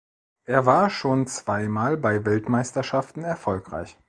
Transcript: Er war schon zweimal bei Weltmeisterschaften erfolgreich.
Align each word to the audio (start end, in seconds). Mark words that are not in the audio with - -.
Er 0.45 0.65
war 0.65 0.89
schon 0.89 1.27
zweimal 1.27 1.95
bei 1.95 2.25
Weltmeisterschaften 2.25 3.23
erfolgreich. 3.23 3.99